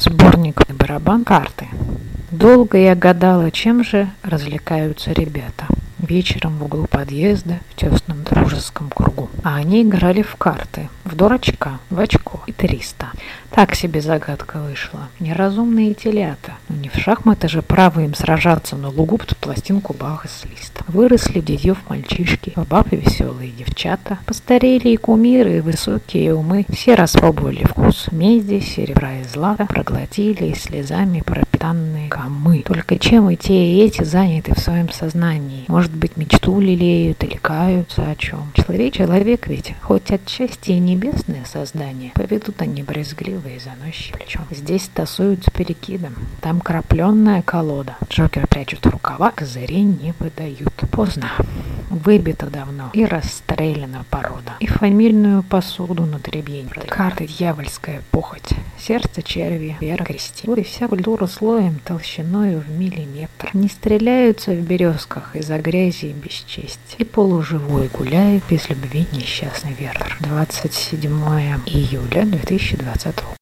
Сборник 0.00 0.62
барабан 0.72 1.24
карты. 1.24 1.68
Долго 2.30 2.78
я 2.78 2.94
гадала, 2.94 3.50
чем 3.50 3.84
же 3.84 4.08
развлекаются 4.22 5.12
ребята 5.12 5.66
вечером 5.98 6.56
в 6.56 6.64
углу 6.64 6.86
подъезда 6.86 7.58
в 7.68 7.74
тесном 7.74 8.24
дружеском 8.24 8.88
кругу. 8.88 9.28
А 9.44 9.56
они 9.56 9.82
играли 9.82 10.22
в 10.22 10.36
карты, 10.36 10.88
в 11.10 11.16
дурачка, 11.16 11.78
в 11.90 11.98
очко 11.98 12.40
и 12.46 12.52
триста. 12.52 13.08
Так 13.50 13.74
себе 13.74 14.00
загадка 14.00 14.58
вышла. 14.58 15.08
Неразумные 15.18 15.94
телята. 15.94 16.52
Ну 16.68 16.76
не 16.76 16.88
в 16.88 16.94
шахматы 16.94 17.48
же 17.48 17.62
право 17.62 18.00
им 18.00 18.14
сражаться 18.14 18.76
на 18.76 18.88
лугу 18.88 19.18
под 19.18 19.36
пластинку 19.36 19.92
Баха 19.92 20.28
с 20.28 20.44
листа. 20.44 20.84
Выросли 20.86 21.40
дедьев 21.40 21.78
мальчишки, 21.88 22.52
бабы 22.68 22.96
веселые 22.96 23.50
девчата. 23.50 24.18
Постарели 24.24 24.90
и 24.90 24.96
кумиры, 24.96 25.58
и 25.58 25.60
высокие 25.60 26.34
умы. 26.34 26.64
Все 26.70 26.94
распробовали 26.94 27.64
вкус 27.64 28.08
меди, 28.12 28.60
серебра 28.60 29.20
и 29.20 29.24
злата, 29.24 29.66
проглотили 29.66 30.46
и 30.46 30.54
слезами 30.54 31.22
пропитанные 31.26 32.08
камы. 32.08 32.62
Только 32.64 32.98
чем 32.98 33.30
и 33.30 33.36
те, 33.36 33.54
и 33.54 33.80
эти 33.80 34.04
заняты 34.04 34.54
в 34.54 34.60
своем 34.60 34.90
сознании. 34.90 35.64
Может 35.66 35.92
быть, 35.92 36.16
мечту 36.16 36.60
лелеют 36.60 37.24
или 37.24 37.36
каются 37.36 38.02
о 38.08 38.14
чем. 38.14 38.52
Человек, 38.54 38.94
человек 38.94 39.48
ведь, 39.48 39.74
хоть 39.82 40.10
отчасти 40.12 40.70
и 40.70 40.78
небесное 41.00 41.44
создание, 41.44 42.12
поведут 42.14 42.60
они 42.60 42.82
брезгливо 42.82 43.48
и 43.48 43.58
заносчиво. 43.58 44.18
Здесь 44.50 44.90
тасуют 44.92 45.44
с 45.44 45.50
перекидом, 45.50 46.14
там 46.40 46.60
крапленная 46.60 47.42
колода. 47.42 47.96
Джокер 48.08 48.46
прячут 48.46 48.84
в 48.84 48.90
рукава, 48.90 49.30
козырей 49.30 49.82
не 49.82 50.14
выдают. 50.18 50.74
Поздно. 50.90 51.30
Выбито 51.90 52.46
давно 52.46 52.90
и 52.92 53.04
расстреляна 53.04 54.04
порода. 54.10 54.54
И 54.60 54.66
фамильную 54.66 55.42
посуду 55.42 56.06
на 56.06 56.20
дребень. 56.20 56.68
Карты 56.88 57.26
дьявольская 57.26 58.02
похоть. 58.12 58.50
Сердце 58.78 59.22
черви, 59.22 59.76
вера 59.80 60.04
крести. 60.04 60.46
Вот 60.46 60.58
и 60.58 60.62
вся 60.62 60.86
культура 60.86 61.26
слоем 61.26 61.80
толщиною 61.84 62.60
в 62.60 62.70
миллиметр. 62.70 63.50
Не 63.54 63.68
стреляются 63.68 64.52
в 64.52 64.60
березках 64.60 65.34
из-за 65.34 65.58
грязи 65.58 66.06
и 66.06 66.12
бесчестия. 66.12 66.96
И 66.98 67.04
полуживой 67.04 67.88
гуляет 67.88 68.44
без 68.48 68.68
любви 68.68 69.06
несчастный 69.12 69.72
Вертер. 69.72 70.16
27 70.20 71.10
июля 71.66 72.24
2020 72.24 73.16
года. 73.16 73.39